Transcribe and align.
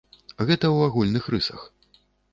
Гэта 0.47 0.65
ў 0.75 0.89
агульных 0.91 1.29
рысах. 1.35 1.61